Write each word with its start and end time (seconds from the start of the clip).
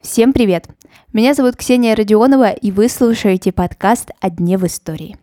Всем 0.00 0.32
привет! 0.32 0.66
Меня 1.12 1.34
зовут 1.34 1.54
Ксения 1.54 1.94
Родионова, 1.94 2.50
и 2.50 2.72
вы 2.72 2.88
слушаете 2.88 3.52
подкаст 3.52 4.10
«О 4.18 4.28
дне 4.28 4.58
в 4.58 4.66
истории». 4.66 5.16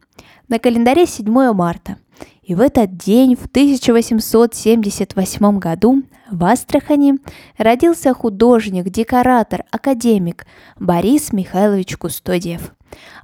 На 0.47 0.59
календаре 0.59 1.05
7 1.05 1.51
марта, 1.51 1.97
и 2.41 2.55
в 2.55 2.61
этот 2.61 2.95
день, 2.95 3.35
в 3.35 3.47
1878 3.47 5.59
году, 5.59 6.03
в 6.29 6.41
Астрахани 6.45 7.15
родился 7.57 8.13
художник, 8.13 8.89
декоратор, 8.89 9.65
академик 9.71 10.45
Борис 10.79 11.33
Михайлович 11.33 11.97
Кустодиев, 11.97 12.73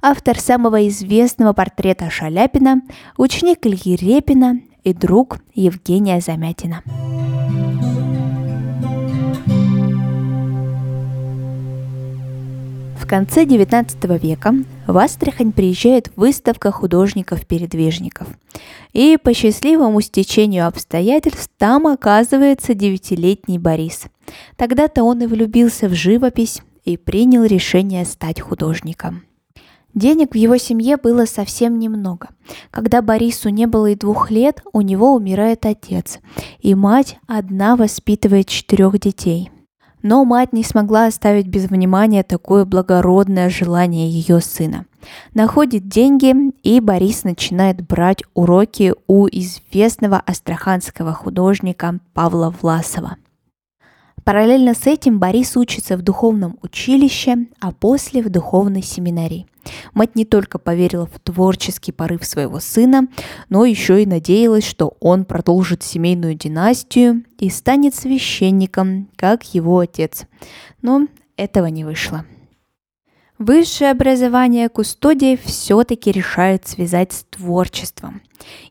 автор 0.02 0.38
самого 0.38 0.86
известного 0.88 1.54
портрета 1.54 2.10
Шаляпина, 2.10 2.82
ученик 3.16 3.66
Ильи 3.66 3.96
Репина 3.96 4.60
и 4.84 4.92
друг 4.92 5.38
Евгения 5.54 6.20
Замятина. 6.20 6.82
Конце 13.08 13.44
XIX 13.44 14.18
века 14.20 14.54
в 14.86 14.96
Астрахань 14.96 15.50
приезжает 15.50 16.12
выставка 16.14 16.70
художников-передвижников. 16.70 18.28
И 18.92 19.18
по 19.20 19.34
счастливому 19.34 20.00
стечению 20.00 20.68
обстоятельств 20.68 21.50
там 21.58 21.88
оказывается 21.88 22.74
девятилетний 22.74 23.58
Борис. 23.58 24.04
Тогда-то 24.56 25.02
он 25.02 25.22
и 25.22 25.26
влюбился 25.26 25.88
в 25.88 25.94
живопись 25.94 26.62
и 26.84 26.96
принял 26.96 27.44
решение 27.44 28.04
стать 28.04 28.40
художником. 28.40 29.22
Денег 29.94 30.32
в 30.32 30.36
его 30.36 30.58
семье 30.58 30.96
было 30.96 31.24
совсем 31.24 31.78
немного. 31.78 32.28
Когда 32.70 33.02
Борису 33.02 33.48
не 33.48 33.66
было 33.66 33.86
и 33.86 33.96
двух 33.96 34.30
лет, 34.30 34.62
у 34.72 34.82
него 34.82 35.14
умирает 35.14 35.66
отец, 35.66 36.20
и 36.60 36.74
мать 36.74 37.18
одна 37.26 37.74
воспитывает 37.74 38.46
четырех 38.46 39.00
детей– 39.00 39.50
но 40.02 40.24
мать 40.24 40.52
не 40.52 40.64
смогла 40.64 41.06
оставить 41.06 41.46
без 41.46 41.64
внимания 41.64 42.22
такое 42.22 42.64
благородное 42.64 43.50
желание 43.50 44.08
ее 44.08 44.40
сына. 44.40 44.86
Находит 45.34 45.88
деньги, 45.88 46.34
и 46.62 46.80
Борис 46.80 47.24
начинает 47.24 47.86
брать 47.86 48.22
уроки 48.34 48.94
у 49.06 49.26
известного 49.28 50.18
астраханского 50.18 51.12
художника 51.12 51.98
Павла 52.14 52.54
Власова– 52.60 53.16
Параллельно 54.28 54.74
с 54.74 54.86
этим 54.86 55.18
Борис 55.18 55.56
учится 55.56 55.96
в 55.96 56.02
духовном 56.02 56.58
училище, 56.60 57.46
а 57.60 57.72
после 57.72 58.22
в 58.22 58.28
духовной 58.28 58.82
семинарии. 58.82 59.46
Мать 59.94 60.16
не 60.16 60.26
только 60.26 60.58
поверила 60.58 61.06
в 61.06 61.18
творческий 61.18 61.92
порыв 61.92 62.26
своего 62.26 62.60
сына, 62.60 63.08
но 63.48 63.64
еще 63.64 64.02
и 64.02 64.06
надеялась, 64.06 64.66
что 64.66 64.98
он 65.00 65.24
продолжит 65.24 65.82
семейную 65.82 66.34
династию 66.34 67.24
и 67.38 67.48
станет 67.48 67.94
священником, 67.94 69.08
как 69.16 69.54
его 69.54 69.78
отец. 69.78 70.26
Но 70.82 71.06
этого 71.38 71.64
не 71.64 71.86
вышло. 71.86 72.26
Высшее 73.38 73.92
образование 73.92 74.68
Кустодий 74.68 75.36
все-таки 75.36 76.10
решает 76.10 76.66
связать 76.66 77.12
с 77.12 77.24
творчеством. 77.30 78.20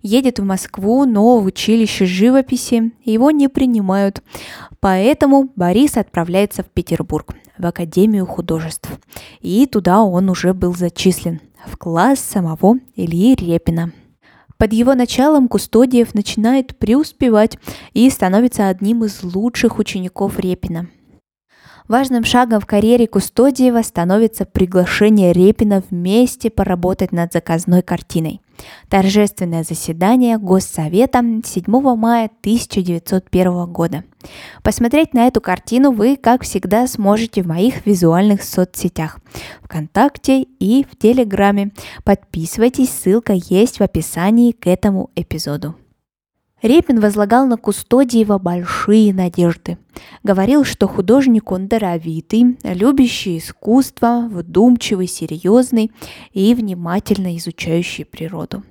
Едет 0.01 0.39
в 0.39 0.43
Москву, 0.43 1.05
но 1.05 1.39
в 1.39 1.45
училище 1.45 2.05
живописи 2.05 2.91
его 3.05 3.31
не 3.31 3.47
принимают. 3.47 4.21
Поэтому 4.81 5.49
Борис 5.55 5.95
отправляется 5.95 6.63
в 6.63 6.65
Петербург, 6.65 7.33
в 7.57 7.65
Академию 7.65 8.25
художеств. 8.25 8.89
И 9.39 9.65
туда 9.67 10.01
он 10.01 10.29
уже 10.29 10.53
был 10.53 10.75
зачислен, 10.75 11.39
в 11.65 11.77
класс 11.77 12.19
самого 12.19 12.75
Ильи 12.97 13.35
Репина. 13.35 13.93
Под 14.57 14.73
его 14.73 14.95
началом 14.95 15.47
Кустодиев 15.47 16.13
начинает 16.13 16.77
преуспевать 16.77 17.57
и 17.93 18.09
становится 18.09 18.67
одним 18.67 19.05
из 19.05 19.23
лучших 19.23 19.79
учеников 19.79 20.38
Репина– 20.39 20.89
Важным 21.88 22.25
шагом 22.25 22.59
в 22.59 22.66
карьере 22.66 23.07
Кустодиева 23.07 23.81
становится 23.81 24.43
приглашение 24.45 25.31
Репина 25.31 25.81
вместе 25.89 26.49
поработать 26.49 27.13
над 27.13 27.31
заказной 27.31 27.81
картиной. 27.81 28.41
Торжественное 28.89 29.63
заседание 29.63 30.38
Госсовета 30.38 31.23
7 31.45 31.63
мая 31.95 32.29
1901 32.41 33.66
года. 33.72 34.03
Посмотреть 34.63 35.13
на 35.13 35.28
эту 35.28 35.39
картину 35.39 35.91
вы, 35.91 36.17
как 36.17 36.44
всегда, 36.44 36.88
сможете 36.88 37.41
в 37.41 37.47
моих 37.47 37.85
визуальных 37.85 38.44
соцсетях 38.44 39.19
ВКонтакте 39.62 40.41
и 40.41 40.85
в 40.89 40.97
Телеграме. 40.97 41.72
Подписывайтесь, 42.03 42.89
ссылка 42.89 43.33
есть 43.33 43.79
в 43.79 43.83
описании 43.83 44.51
к 44.51 44.67
этому 44.67 45.09
эпизоду. 45.16 45.75
Репин 46.62 47.00
возлагал 47.00 47.45
на 47.45 47.57
Кустодиева 47.57 48.40
большие 48.40 49.13
надежды. 49.13 49.78
Говорил, 50.23 50.63
что 50.63 50.88
художник 50.88 51.51
он 51.51 51.68
даровитый, 51.68 52.57
любящий 52.63 53.38
искусство, 53.38 54.28
вдумчивый, 54.31 55.07
серьезный 55.07 55.91
и 56.34 56.56
внимательно 56.56 57.38
изучающий 57.38 58.06
природу. 58.06 58.63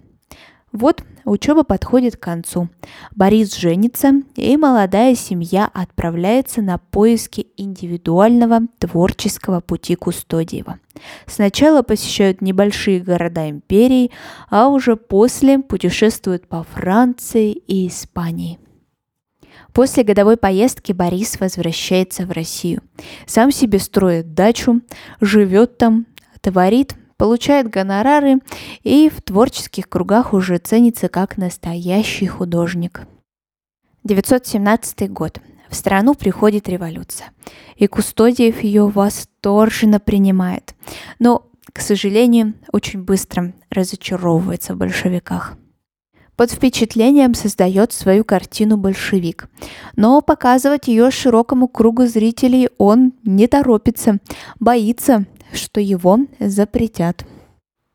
Вот 0.76 1.02
учеба 1.24 1.62
подходит 1.62 2.18
к 2.18 2.20
концу. 2.20 2.68
Борис 3.14 3.56
женится, 3.56 4.12
и 4.34 4.58
молодая 4.58 5.14
семья 5.14 5.70
отправляется 5.72 6.60
на 6.60 6.76
поиски 6.76 7.46
индивидуального 7.56 8.60
творческого 8.78 9.60
пути 9.60 9.94
Кустодиева. 9.94 10.78
Сначала 11.26 11.80
посещают 11.80 12.42
небольшие 12.42 13.00
города 13.00 13.48
империи, 13.48 14.10
а 14.50 14.68
уже 14.68 14.96
после 14.96 15.60
путешествуют 15.60 16.46
по 16.46 16.62
Франции 16.62 17.52
и 17.52 17.88
Испании. 17.88 18.58
После 19.72 20.04
годовой 20.04 20.36
поездки 20.36 20.92
Борис 20.92 21.40
возвращается 21.40 22.26
в 22.26 22.32
Россию. 22.32 22.82
Сам 23.24 23.50
себе 23.50 23.78
строит 23.78 24.34
дачу, 24.34 24.82
живет 25.22 25.78
там, 25.78 26.04
творит 26.42 26.96
получает 27.16 27.68
гонорары 27.68 28.40
и 28.82 29.08
в 29.08 29.22
творческих 29.22 29.88
кругах 29.88 30.32
уже 30.32 30.58
ценится 30.58 31.08
как 31.08 31.36
настоящий 31.36 32.26
художник. 32.26 33.02
917 34.04 35.10
год. 35.10 35.40
В 35.68 35.74
страну 35.74 36.14
приходит 36.14 36.68
революция, 36.68 37.32
и 37.74 37.88
Кустодиев 37.88 38.62
ее 38.62 38.86
восторженно 38.86 39.98
принимает, 39.98 40.76
но, 41.18 41.48
к 41.72 41.80
сожалению, 41.80 42.54
очень 42.72 43.02
быстро 43.02 43.52
разочаровывается 43.70 44.74
в 44.74 44.78
большевиках. 44.78 45.56
Под 46.36 46.50
впечатлением 46.50 47.34
создает 47.34 47.92
свою 47.92 48.22
картину 48.22 48.76
«Большевик». 48.76 49.48
Но 49.96 50.20
показывать 50.20 50.86
ее 50.86 51.10
широкому 51.10 51.66
кругу 51.66 52.04
зрителей 52.04 52.68
он 52.76 53.14
не 53.24 53.46
торопится, 53.46 54.18
боится, 54.60 55.24
что 55.52 55.80
его 55.80 56.18
запретят. 56.38 57.24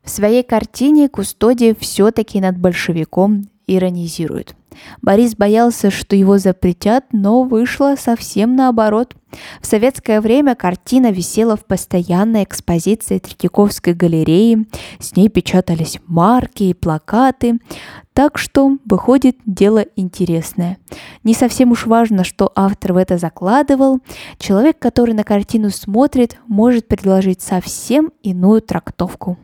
В 0.04 0.10
своей 0.10 0.44
картине 0.44 1.10
Кустодиев 1.10 1.80
все-таки 1.80 2.42
над 2.42 2.58
большевиком 2.58 3.50
иронизирует. 3.68 4.56
Борис 5.02 5.36
боялся, 5.36 5.92
что 5.92 6.16
его 6.16 6.38
запретят, 6.38 7.06
но 7.12 7.44
вышло 7.44 7.96
совсем 7.98 8.56
наоборот. 8.56 9.16
В 9.62 9.66
советское 9.66 10.20
время 10.22 10.56
картина 10.56 11.12
висела 11.12 11.56
в 11.56 11.66
постоянной 11.66 12.44
экспозиции 12.44 13.20
Третьяковской 13.20 13.94
галереи, 13.94 14.68
с 15.00 15.16
ней 15.16 15.30
печатались 15.30 16.00
марки 16.06 16.64
и 16.64 16.74
плакаты, 16.74 17.60
так 18.14 18.38
что 18.38 18.78
выходит 18.86 19.38
дело 19.46 19.86
интересное. 19.96 20.78
Не 21.24 21.34
совсем 21.34 21.72
уж 21.72 21.86
важно, 21.86 22.24
что 22.24 22.52
автор 22.56 22.94
в 22.94 22.98
это 22.98 23.18
закладывал. 23.18 24.00
Человек, 24.38 24.80
который 24.80 25.14
на 25.14 25.24
картину 25.24 25.70
смотрит, 25.70 26.38
может 26.48 26.88
предложить 26.88 27.42
совсем 27.42 28.12
иную 28.22 28.62
трактовку. 28.62 29.38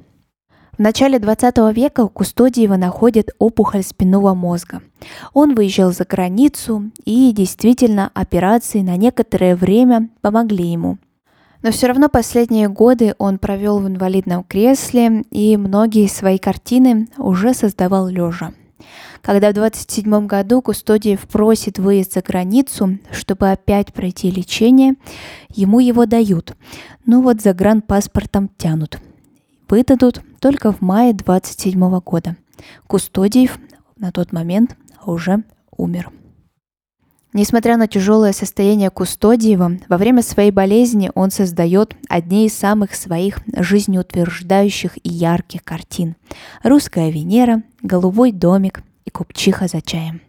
В 0.78 0.80
начале 0.80 1.18
20 1.18 1.58
века 1.76 2.02
у 2.02 2.10
Кустодиева 2.10 2.76
находят 2.76 3.32
опухоль 3.40 3.82
спинного 3.82 4.36
мозга. 4.36 4.84
Он 5.34 5.56
выезжал 5.56 5.92
за 5.92 6.06
границу, 6.06 6.92
и 7.04 7.32
действительно 7.32 8.12
операции 8.14 8.82
на 8.82 8.96
некоторое 8.96 9.56
время 9.56 10.10
помогли 10.22 10.68
ему. 10.68 11.00
Но 11.64 11.72
все 11.72 11.88
равно 11.88 12.10
последние 12.10 12.70
годы 12.70 13.16
он 13.18 13.40
провел 13.40 13.80
в 13.80 13.88
инвалидном 13.88 14.44
кресле, 14.44 15.24
и 15.32 15.58
многие 15.58 16.06
свои 16.06 16.38
картины 16.38 17.08
уже 17.18 17.56
создавал 17.56 18.08
лежа. 18.08 18.54
Когда 19.24 19.50
в 19.50 19.56
27 19.56 20.28
году 20.28 20.62
Кустодиев 20.62 21.22
просит 21.22 21.80
выезд 21.80 22.14
за 22.14 22.22
границу, 22.22 23.00
чтобы 23.12 23.50
опять 23.50 23.92
пройти 23.94 24.30
лечение, 24.30 24.94
ему 25.50 25.80
его 25.80 26.06
дают. 26.06 26.56
Ну 27.08 27.24
вот 27.24 27.42
за 27.42 27.56
гранпаспортом 27.56 28.52
тянут. 28.60 29.00
Выдадут 29.70 30.22
только 30.40 30.72
в 30.72 30.82
мае 30.82 31.14
27 31.14 32.00
года. 32.00 32.38
Кустодиев 32.88 33.60
на 33.98 34.12
тот 34.12 34.32
момент 34.32 34.78
уже 35.06 35.44
умер. 35.76 36.12
Несмотря 37.34 37.78
на 37.78 37.88
тяжелое 37.88 38.32
состояние 38.32 38.90
Кустодиева, 38.90 39.80
во 39.88 39.98
время 39.98 40.24
своей 40.24 40.52
болезни 40.52 41.12
он 41.14 41.30
создает 41.30 41.96
одни 42.10 42.48
из 42.48 42.54
самых 42.54 42.96
своих 42.96 43.40
жизнеутверждающих 43.54 44.98
и 45.04 45.10
ярких 45.10 45.64
картин. 45.64 46.16
«Русская 46.64 47.12
Венера», 47.12 47.64
«Голубой 47.82 48.32
домик» 48.32 48.82
и 49.06 49.12
«Купчиха 49.12 49.68
за 49.68 49.82
чаем». 49.82 50.22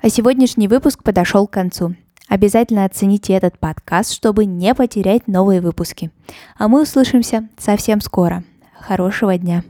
А 0.00 0.08
сегодняшний 0.08 0.68
выпуск 0.68 1.02
подошел 1.02 1.48
к 1.48 1.52
концу. 1.52 1.96
Обязательно 2.28 2.84
оцените 2.84 3.32
этот 3.32 3.58
подкаст, 3.58 4.12
чтобы 4.12 4.44
не 4.44 4.74
потерять 4.74 5.26
новые 5.26 5.60
выпуски. 5.60 6.10
А 6.56 6.68
мы 6.68 6.82
услышимся 6.82 7.48
совсем 7.58 8.00
скоро. 8.00 8.44
Хорошего 8.78 9.36
дня! 9.38 9.64